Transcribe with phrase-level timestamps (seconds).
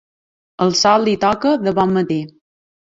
[0.65, 2.21] El sol hi toca de bon matí.